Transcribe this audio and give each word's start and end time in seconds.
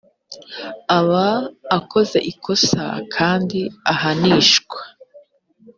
aba 0.99 1.27
akoze 1.77 2.17
ikosa 2.31 2.83
kandi 3.15 3.59
ahanishwa 3.93 4.79